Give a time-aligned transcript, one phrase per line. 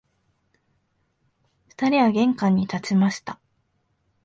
[1.69, 3.39] 二人は玄関に立ちました